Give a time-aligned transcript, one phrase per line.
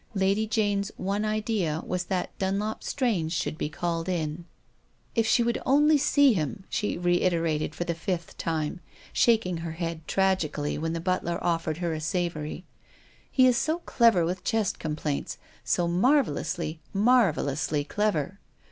[0.15, 4.45] Lady Jane's one idea was that Dunlop Strange should be called in."
[5.15, 8.79] If she would only see him," she reiterated for the fifth time,
[9.13, 12.65] shaking her head tragically when the butler offered her a savoury,"
[13.31, 18.39] he is so clever with chest complaints, so marvel lously, marvellously clever